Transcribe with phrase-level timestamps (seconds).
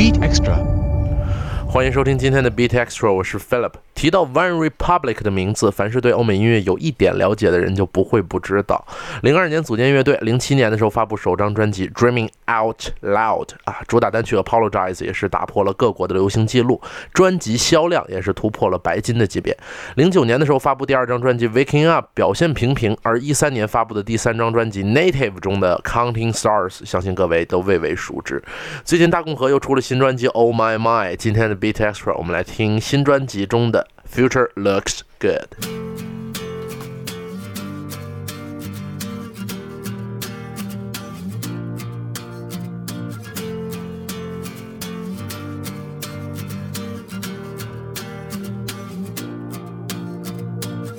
[0.00, 0.56] BeatXtra。
[1.68, 3.72] 欢迎收听今天的 BeatXtra，我是 Philip。
[4.00, 8.82] 提到 One Republic 的名字，凡是对欧美音乐有一点了解的人就不会不知道。
[9.20, 16.80] 零二年组建乐队，零七年的时候发布首张专辑《Dreaming Out Loud》啊，主打单曲《Apologize》也是打破了各国的流行记录，
[17.12, 19.54] 专辑销量也是突破了白金的级别。
[19.96, 28.42] 零九年的时候发布第二张专辑《Waking Up》，表现平平，而一三年发布的第三张专辑《Native》中的《Counting Stars》，相信各位都未为熟知。
[28.82, 33.86] 最近大共和又出了新专辑《Oh My My》，今天的 Beat Extra 我们来听新专辑中的。
[34.10, 35.46] Future looks good.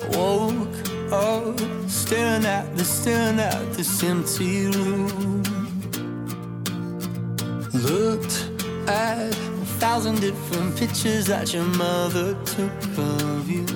[0.08, 5.42] Woke up staring at the staring at this empty room.
[7.74, 8.48] Looked
[8.88, 9.51] at
[9.82, 13.66] thousand different pictures that your mother took of you.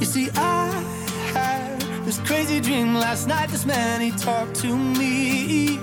[0.00, 0.70] You see, I
[1.34, 3.50] had this crazy dream last night.
[3.50, 5.78] This man, he talked to me.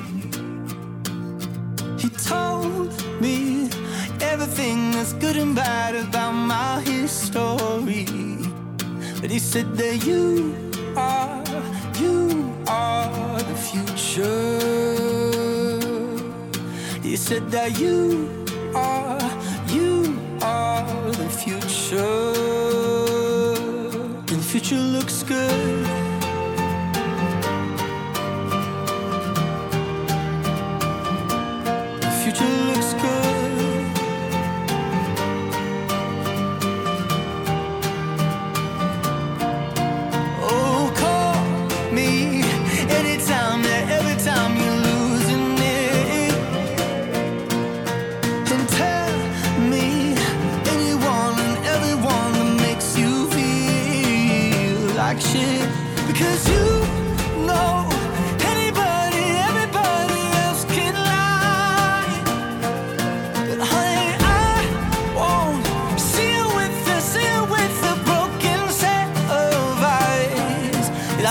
[1.99, 2.89] He told
[3.21, 3.69] me
[4.21, 8.07] everything that's good and bad about my history.
[9.21, 10.55] But he said that you
[10.97, 11.43] are,
[12.01, 14.59] you are the future.
[17.03, 18.42] He said that you
[18.75, 19.19] are,
[19.67, 22.33] you are the future.
[24.31, 25.85] And the future looks good.
[32.01, 33.85] The future looks good.
[40.41, 41.35] Oh, call
[41.93, 42.41] me
[42.99, 43.42] anytime,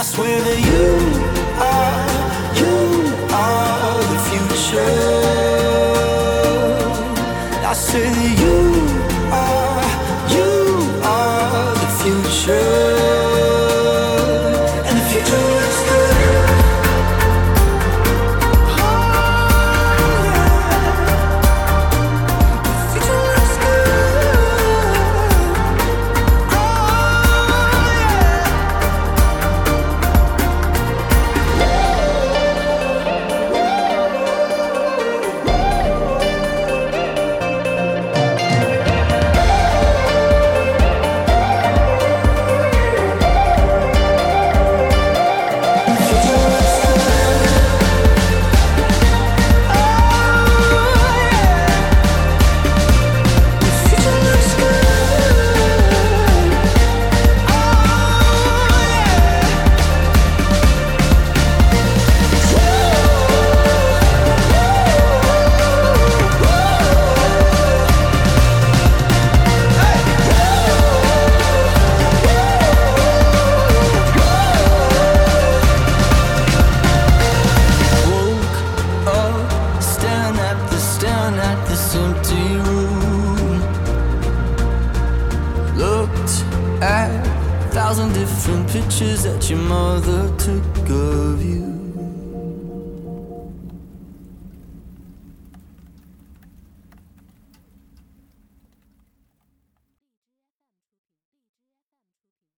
[0.03, 0.99] I swear that you
[1.63, 2.12] are,
[81.95, 83.61] empty room.
[85.77, 86.33] Looked
[86.83, 91.82] at a thousand different pictures that your mother took of you.